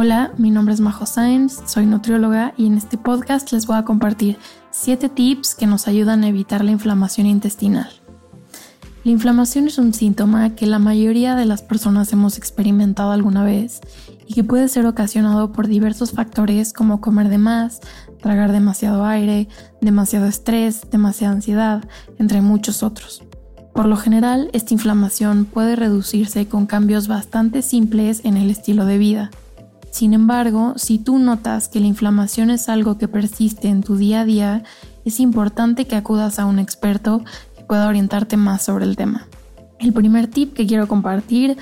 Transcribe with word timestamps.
Hola, 0.00 0.32
mi 0.38 0.52
nombre 0.52 0.72
es 0.72 0.78
Majo 0.78 1.06
Sáenz, 1.06 1.60
soy 1.66 1.84
nutrióloga 1.84 2.54
y 2.56 2.66
en 2.66 2.78
este 2.78 2.96
podcast 2.96 3.50
les 3.50 3.66
voy 3.66 3.78
a 3.78 3.84
compartir 3.84 4.38
7 4.70 5.08
tips 5.08 5.56
que 5.56 5.66
nos 5.66 5.88
ayudan 5.88 6.22
a 6.22 6.28
evitar 6.28 6.64
la 6.64 6.70
inflamación 6.70 7.26
intestinal. 7.26 7.90
La 9.02 9.10
inflamación 9.10 9.66
es 9.66 9.76
un 9.76 9.92
síntoma 9.92 10.54
que 10.54 10.68
la 10.68 10.78
mayoría 10.78 11.34
de 11.34 11.46
las 11.46 11.62
personas 11.62 12.12
hemos 12.12 12.38
experimentado 12.38 13.10
alguna 13.10 13.42
vez 13.42 13.80
y 14.24 14.34
que 14.34 14.44
puede 14.44 14.68
ser 14.68 14.86
ocasionado 14.86 15.50
por 15.50 15.66
diversos 15.66 16.12
factores 16.12 16.72
como 16.72 17.00
comer 17.00 17.28
de 17.28 17.38
más, 17.38 17.80
tragar 18.22 18.52
demasiado 18.52 19.04
aire, 19.04 19.48
demasiado 19.80 20.26
estrés, 20.26 20.88
demasiada 20.92 21.34
ansiedad, 21.34 21.82
entre 22.20 22.40
muchos 22.40 22.84
otros. 22.84 23.24
Por 23.74 23.86
lo 23.86 23.96
general, 23.96 24.48
esta 24.52 24.74
inflamación 24.74 25.44
puede 25.44 25.74
reducirse 25.74 26.46
con 26.46 26.66
cambios 26.66 27.08
bastante 27.08 27.62
simples 27.62 28.20
en 28.22 28.36
el 28.36 28.48
estilo 28.48 28.86
de 28.86 28.98
vida. 28.98 29.30
Sin 29.98 30.14
embargo, 30.14 30.74
si 30.76 31.00
tú 31.00 31.18
notas 31.18 31.66
que 31.66 31.80
la 31.80 31.88
inflamación 31.88 32.50
es 32.50 32.68
algo 32.68 32.98
que 32.98 33.08
persiste 33.08 33.66
en 33.66 33.82
tu 33.82 33.96
día 33.96 34.20
a 34.20 34.24
día, 34.24 34.62
es 35.04 35.18
importante 35.18 35.88
que 35.88 35.96
acudas 35.96 36.38
a 36.38 36.46
un 36.46 36.60
experto 36.60 37.24
que 37.56 37.64
pueda 37.64 37.88
orientarte 37.88 38.36
más 38.36 38.62
sobre 38.62 38.84
el 38.84 38.94
tema. 38.96 39.26
El 39.80 39.92
primer 39.92 40.28
tip 40.28 40.54
que 40.54 40.68
quiero 40.68 40.86
compartir 40.86 41.56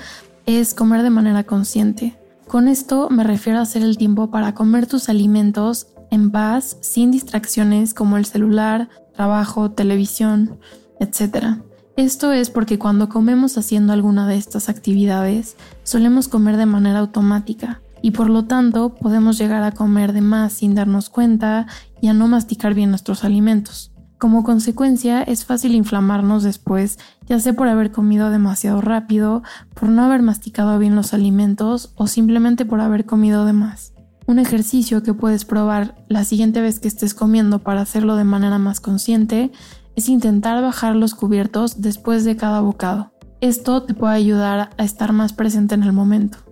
es 0.45 0.75
comer 0.75 1.01
de 1.01 1.09
manera 1.09 1.45
consciente. 1.45 2.15
Con 2.47 2.67
esto 2.67 3.09
me 3.09 3.23
refiero 3.23 3.57
a 3.57 3.63
hacer 3.63 3.81
el 3.81 3.97
tiempo 3.97 4.29
para 4.29 4.53
comer 4.53 4.85
tus 4.85 5.09
alimentos 5.09 5.87
en 6.11 6.29
paz, 6.29 6.77
sin 6.81 7.09
distracciones 7.09 7.95
como 7.95 8.17
el 8.17 8.25
celular, 8.25 8.87
trabajo, 9.15 9.71
televisión, 9.71 10.59
etc. 10.99 11.57
Esto 11.95 12.31
es 12.31 12.51
porque 12.51 12.77
cuando 12.77 13.09
comemos 13.09 13.57
haciendo 13.57 13.93
alguna 13.93 14.27
de 14.27 14.35
estas 14.35 14.69
actividades, 14.69 15.57
solemos 15.81 16.27
comer 16.27 16.57
de 16.57 16.67
manera 16.67 16.99
automática 16.99 17.81
y 18.07 18.11
por 18.11 18.29
lo 18.29 18.45
tanto 18.45 18.95
podemos 18.95 19.37
llegar 19.37 19.63
a 19.63 19.73
comer 19.73 20.13
de 20.13 20.21
más 20.21 20.53
sin 20.53 20.75
darnos 20.75 21.09
cuenta 21.09 21.67
y 22.01 22.07
a 22.07 22.13
no 22.13 22.29
masticar 22.29 22.73
bien 22.73 22.89
nuestros 22.89 23.25
alimentos. 23.25 23.91
Como 24.17 24.45
consecuencia, 24.45 25.23
es 25.23 25.43
fácil 25.43 25.75
inflamarnos 25.75 26.43
después, 26.43 26.99
ya 27.27 27.37
sea 27.41 27.51
por 27.51 27.67
haber 27.67 27.91
comido 27.91 28.29
demasiado 28.29 28.79
rápido, 28.79 29.43
por 29.73 29.89
no 29.89 30.05
haber 30.05 30.21
masticado 30.21 30.79
bien 30.79 30.95
los 30.95 31.13
alimentos 31.13 31.91
o 31.95 32.07
simplemente 32.07 32.63
por 32.63 32.79
haber 32.79 33.05
comido 33.05 33.43
de 33.43 33.51
más. 33.51 33.91
Un 34.25 34.39
ejercicio 34.39 35.03
que 35.03 35.13
puedes 35.13 35.43
probar 35.43 35.95
la 36.07 36.23
siguiente 36.23 36.61
vez 36.61 36.79
que 36.79 36.87
estés 36.87 37.13
comiendo 37.13 37.59
para 37.59 37.81
hacerlo 37.81 38.15
de 38.15 38.23
manera 38.23 38.57
más 38.57 38.79
consciente 38.79 39.51
es 39.97 40.07
intentar 40.07 40.61
bajar 40.61 40.95
los 40.95 41.13
cubiertos 41.13 41.81
después 41.81 42.23
de 42.23 42.37
cada 42.37 42.61
bocado. 42.61 43.11
Esto 43.41 43.83
te 43.83 43.93
puede 43.93 44.15
ayudar 44.15 44.69
a 44.77 44.83
estar 44.85 45.11
más 45.11 45.33
presente 45.33 45.75
en 45.75 45.83
el 45.83 45.91
momento. 45.91 46.46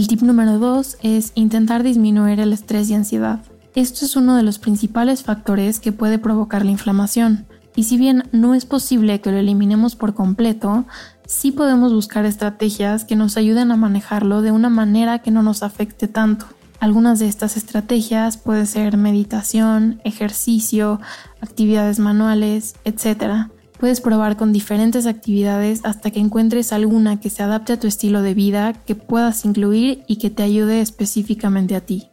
El 0.00 0.08
tip 0.08 0.22
número 0.22 0.58
2 0.58 0.96
es 1.02 1.32
intentar 1.34 1.82
disminuir 1.82 2.40
el 2.40 2.54
estrés 2.54 2.88
y 2.88 2.94
ansiedad. 2.94 3.40
Esto 3.74 4.06
es 4.06 4.16
uno 4.16 4.34
de 4.34 4.42
los 4.42 4.58
principales 4.58 5.22
factores 5.22 5.78
que 5.78 5.92
puede 5.92 6.18
provocar 6.18 6.64
la 6.64 6.70
inflamación, 6.70 7.44
y 7.76 7.82
si 7.82 7.98
bien 7.98 8.22
no 8.32 8.54
es 8.54 8.64
posible 8.64 9.20
que 9.20 9.30
lo 9.30 9.36
eliminemos 9.36 9.96
por 9.96 10.14
completo, 10.14 10.86
sí 11.26 11.52
podemos 11.52 11.92
buscar 11.92 12.24
estrategias 12.24 13.04
que 13.04 13.14
nos 13.14 13.36
ayuden 13.36 13.72
a 13.72 13.76
manejarlo 13.76 14.40
de 14.40 14.52
una 14.52 14.70
manera 14.70 15.18
que 15.18 15.32
no 15.32 15.42
nos 15.42 15.62
afecte 15.62 16.08
tanto. 16.08 16.46
Algunas 16.78 17.18
de 17.18 17.28
estas 17.28 17.58
estrategias 17.58 18.38
pueden 18.38 18.66
ser 18.66 18.96
meditación, 18.96 20.00
ejercicio, 20.04 20.98
actividades 21.42 21.98
manuales, 21.98 22.74
etc. 22.86 23.50
Puedes 23.80 24.02
probar 24.02 24.36
con 24.36 24.52
diferentes 24.52 25.06
actividades 25.06 25.80
hasta 25.84 26.10
que 26.10 26.20
encuentres 26.20 26.74
alguna 26.74 27.18
que 27.18 27.30
se 27.30 27.42
adapte 27.42 27.72
a 27.72 27.80
tu 27.80 27.86
estilo 27.86 28.20
de 28.20 28.34
vida, 28.34 28.74
que 28.74 28.94
puedas 28.94 29.46
incluir 29.46 30.04
y 30.06 30.16
que 30.16 30.28
te 30.28 30.42
ayude 30.42 30.82
específicamente 30.82 31.74
a 31.74 31.80
ti. 31.80 32.08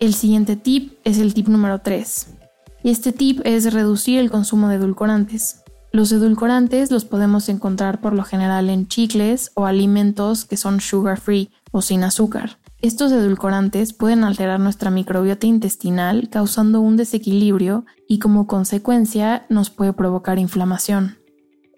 El 0.00 0.14
siguiente 0.14 0.56
tip 0.56 0.94
es 1.04 1.18
el 1.18 1.32
tip 1.32 1.46
número 1.46 1.78
3. 1.78 2.26
Y 2.82 2.90
este 2.90 3.12
tip 3.12 3.40
es 3.44 3.72
reducir 3.72 4.18
el 4.18 4.32
consumo 4.32 4.68
de 4.68 4.74
edulcorantes. 4.74 5.62
Los 5.92 6.10
edulcorantes 6.10 6.90
los 6.90 7.04
podemos 7.04 7.48
encontrar 7.48 8.00
por 8.00 8.14
lo 8.14 8.24
general 8.24 8.68
en 8.68 8.88
chicles 8.88 9.52
o 9.54 9.66
alimentos 9.66 10.44
que 10.44 10.56
son 10.56 10.80
sugar 10.80 11.20
free 11.20 11.50
o 11.70 11.82
sin 11.82 12.02
azúcar. 12.02 12.58
Estos 12.82 13.12
edulcorantes 13.12 13.92
pueden 13.92 14.24
alterar 14.24 14.58
nuestra 14.58 14.90
microbiota 14.90 15.46
intestinal 15.46 16.28
causando 16.28 16.80
un 16.80 16.96
desequilibrio 16.96 17.86
y 18.08 18.18
como 18.18 18.48
consecuencia 18.48 19.46
nos 19.48 19.70
puede 19.70 19.92
provocar 19.92 20.40
inflamación. 20.40 21.18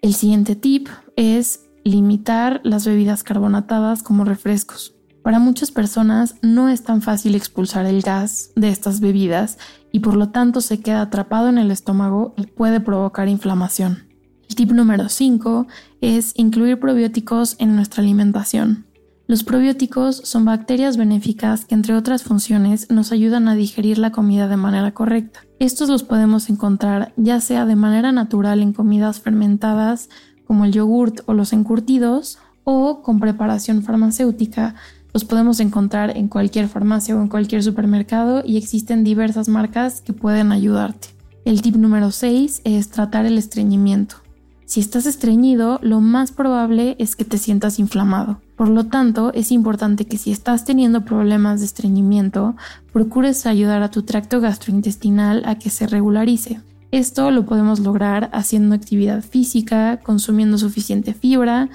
El 0.01 0.15
siguiente 0.15 0.55
tip 0.55 0.87
es 1.15 1.69
limitar 1.83 2.59
las 2.63 2.87
bebidas 2.87 3.21
carbonatadas 3.21 4.01
como 4.01 4.25
refrescos. 4.25 4.95
Para 5.21 5.37
muchas 5.37 5.71
personas 5.71 6.37
no 6.41 6.69
es 6.69 6.81
tan 6.81 7.03
fácil 7.03 7.35
expulsar 7.35 7.85
el 7.85 8.01
gas 8.01 8.49
de 8.55 8.69
estas 8.69 8.99
bebidas 8.99 9.59
y 9.91 9.99
por 9.99 10.15
lo 10.15 10.29
tanto 10.29 10.59
se 10.59 10.79
queda 10.79 11.01
atrapado 11.01 11.49
en 11.49 11.59
el 11.59 11.69
estómago 11.69 12.33
y 12.35 12.47
puede 12.47 12.79
provocar 12.79 13.29
inflamación. 13.29 14.07
El 14.49 14.55
tip 14.55 14.71
número 14.71 15.07
5 15.07 15.67
es 16.01 16.33
incluir 16.35 16.79
probióticos 16.79 17.57
en 17.59 17.75
nuestra 17.75 18.01
alimentación. 18.01 18.87
Los 19.27 19.43
probióticos 19.43 20.17
son 20.17 20.45
bacterias 20.45 20.97
benéficas 20.97 21.65
que 21.65 21.73
entre 21.73 21.95
otras 21.95 22.21
funciones 22.21 22.91
nos 22.91 23.11
ayudan 23.11 23.47
a 23.47 23.55
digerir 23.55 23.97
la 23.97 24.11
comida 24.11 24.47
de 24.47 24.57
manera 24.57 24.93
correcta. 24.93 25.41
Estos 25.59 25.89
los 25.89 26.03
podemos 26.03 26.47
encontrar 26.49 27.11
ya 27.17 27.41
sea 27.41 27.65
de 27.65 27.75
manera 27.75 28.11
natural 28.11 28.61
en 28.61 28.71
comidas 28.71 29.21
fermentadas 29.21 30.09
como 30.45 30.65
el 30.65 30.73
yogurt 30.73 31.21
o 31.25 31.33
los 31.33 31.53
encurtidos 31.53 32.37
o 32.65 33.01
con 33.01 33.19
preparación 33.19 33.81
farmacéutica 33.81 34.75
los 35.15 35.23
podemos 35.23 35.61
encontrar 35.61 36.17
en 36.17 36.27
cualquier 36.27 36.67
farmacia 36.67 37.15
o 37.15 37.21
en 37.21 37.29
cualquier 37.29 37.63
supermercado 37.63 38.43
y 38.45 38.57
existen 38.57 39.05
diversas 39.05 39.47
marcas 39.47 40.01
que 40.01 40.11
pueden 40.11 40.51
ayudarte. 40.51 41.07
El 41.45 41.61
tip 41.61 41.77
número 41.77 42.11
6 42.11 42.61
es 42.65 42.89
tratar 42.89 43.25
el 43.25 43.37
estreñimiento. 43.37 44.17
Si 44.65 44.81
estás 44.81 45.05
estreñido, 45.05 45.79
lo 45.81 46.01
más 46.01 46.33
probable 46.33 46.97
es 46.99 47.15
que 47.15 47.23
te 47.23 47.37
sientas 47.37 47.79
inflamado. 47.79 48.41
Por 48.55 48.69
lo 48.69 48.85
tanto, 48.85 49.33
es 49.33 49.51
importante 49.51 50.05
que 50.05 50.17
si 50.17 50.31
estás 50.31 50.63
teniendo 50.63 51.03
problemas 51.03 51.59
de 51.59 51.65
estreñimiento, 51.65 52.55
procures 52.93 53.45
ayudar 53.45 53.83
a 53.83 53.91
tu 53.91 54.03
tracto 54.03 54.39
gastrointestinal 54.39 55.43
a 55.45 55.55
que 55.55 55.69
se 55.69 55.87
regularice. 55.87 56.61
Esto 56.91 57.31
lo 57.31 57.45
podemos 57.45 57.81
lograr 57.81 58.29
haciendo 58.31 58.73
actividad 58.73 59.21
física, 59.21 59.99
consumiendo 60.01 60.57
suficiente 60.57 61.13
fibra, 61.13 61.69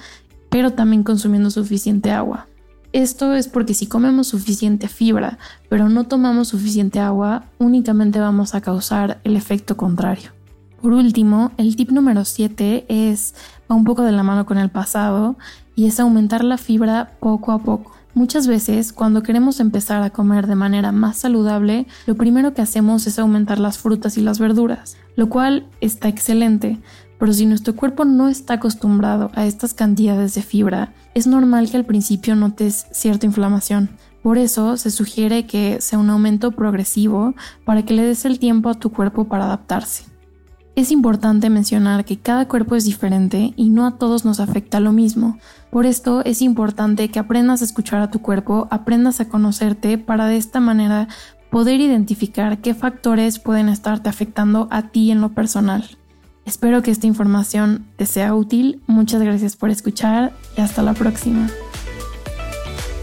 pero 0.49 0.73
también 0.73 1.03
consumiendo 1.03 1.51
suficiente 1.51 2.11
agua. 2.11 2.47
Esto 2.93 3.33
es 3.33 3.47
porque 3.47 3.75
si 3.75 3.85
comemos 3.85 4.27
suficiente 4.27 4.87
fibra, 4.87 5.37
pero 5.69 5.87
no 5.87 6.05
tomamos 6.05 6.49
suficiente 6.49 6.99
agua, 6.99 7.45
únicamente 7.59 8.19
vamos 8.19 8.55
a 8.55 8.61
causar 8.61 9.21
el 9.23 9.37
efecto 9.37 9.77
contrario. 9.77 10.31
Por 10.81 10.93
último, 10.93 11.51
el 11.57 11.75
tip 11.75 11.91
número 11.91 12.25
7 12.25 12.85
es, 12.89 13.35
va 13.71 13.75
un 13.75 13.83
poco 13.85 14.01
de 14.01 14.11
la 14.11 14.23
mano 14.23 14.45
con 14.47 14.57
el 14.57 14.69
pasado, 14.69 15.37
y 15.81 15.87
es 15.87 15.99
aumentar 15.99 16.43
la 16.43 16.59
fibra 16.59 17.13
poco 17.19 17.51
a 17.51 17.57
poco. 17.57 17.93
Muchas 18.13 18.45
veces, 18.45 18.93
cuando 18.93 19.23
queremos 19.23 19.59
empezar 19.59 20.03
a 20.03 20.11
comer 20.11 20.45
de 20.45 20.53
manera 20.53 20.91
más 20.91 21.17
saludable, 21.17 21.87
lo 22.05 22.13
primero 22.13 22.53
que 22.53 22.61
hacemos 22.61 23.07
es 23.07 23.17
aumentar 23.17 23.57
las 23.57 23.79
frutas 23.79 24.15
y 24.15 24.21
las 24.21 24.37
verduras, 24.37 24.95
lo 25.15 25.27
cual 25.27 25.65
está 25.79 26.07
excelente, 26.07 26.79
pero 27.17 27.33
si 27.33 27.47
nuestro 27.47 27.75
cuerpo 27.75 28.05
no 28.05 28.29
está 28.29 28.55
acostumbrado 28.55 29.31
a 29.33 29.47
estas 29.47 29.73
cantidades 29.73 30.35
de 30.35 30.43
fibra, 30.43 30.93
es 31.15 31.25
normal 31.25 31.71
que 31.71 31.77
al 31.77 31.85
principio 31.85 32.35
notes 32.35 32.85
cierta 32.91 33.25
inflamación. 33.25 33.89
Por 34.21 34.37
eso 34.37 34.77
se 34.77 34.91
sugiere 34.91 35.47
que 35.47 35.81
sea 35.81 35.97
un 35.97 36.11
aumento 36.11 36.51
progresivo 36.51 37.33
para 37.65 37.85
que 37.85 37.95
le 37.95 38.03
des 38.03 38.23
el 38.25 38.37
tiempo 38.37 38.69
a 38.69 38.75
tu 38.75 38.91
cuerpo 38.91 39.23
para 39.23 39.45
adaptarse. 39.45 40.10
Es 40.75 40.89
importante 40.89 41.49
mencionar 41.49 42.05
que 42.05 42.17
cada 42.17 42.47
cuerpo 42.47 42.75
es 42.75 42.85
diferente 42.85 43.53
y 43.57 43.69
no 43.69 43.85
a 43.85 43.97
todos 43.97 44.23
nos 44.23 44.39
afecta 44.39 44.79
lo 44.79 44.93
mismo. 44.93 45.37
Por 45.69 45.85
esto 45.85 46.23
es 46.23 46.41
importante 46.41 47.09
que 47.09 47.19
aprendas 47.19 47.61
a 47.61 47.65
escuchar 47.65 48.01
a 48.01 48.09
tu 48.09 48.21
cuerpo, 48.21 48.67
aprendas 48.71 49.19
a 49.19 49.27
conocerte 49.27 49.97
para 49.97 50.27
de 50.27 50.37
esta 50.37 50.61
manera 50.61 51.09
poder 51.49 51.81
identificar 51.81 52.59
qué 52.59 52.73
factores 52.73 53.37
pueden 53.37 53.67
estarte 53.67 54.07
afectando 54.07 54.69
a 54.71 54.89
ti 54.89 55.11
en 55.11 55.19
lo 55.19 55.33
personal. 55.33 55.97
Espero 56.45 56.81
que 56.81 56.91
esta 56.91 57.05
información 57.05 57.85
te 57.97 58.05
sea 58.05 58.33
útil. 58.33 58.81
Muchas 58.87 59.21
gracias 59.21 59.57
por 59.57 59.69
escuchar 59.69 60.31
y 60.57 60.61
hasta 60.61 60.81
la 60.81 60.93
próxima. 60.93 61.49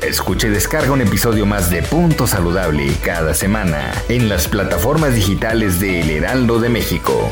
Escuche 0.03 0.49
y 0.49 0.51
descarga 0.51 0.93
un 0.93 1.03
episodio 1.03 1.45
más 1.45 1.71
de 1.71 1.83
Punto 1.83 2.27
Saludable 2.27 2.91
cada 3.05 3.35
semana 3.35 3.93
en 4.09 4.29
las 4.29 4.49
plataformas 4.49 5.15
digitales 5.15 5.81
de 5.81 6.01
El 6.01 6.11
Heraldo 6.11 6.61
de 6.61 6.71
México. 6.71 7.29